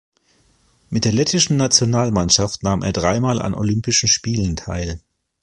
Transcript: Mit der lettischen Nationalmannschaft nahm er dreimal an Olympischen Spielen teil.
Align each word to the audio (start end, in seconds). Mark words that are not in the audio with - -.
Mit 0.89 1.05
der 1.05 1.11
lettischen 1.11 1.57
Nationalmannschaft 1.57 2.63
nahm 2.63 2.81
er 2.81 2.91
dreimal 2.91 3.39
an 3.39 3.53
Olympischen 3.53 4.09
Spielen 4.09 4.55
teil. 4.55 4.99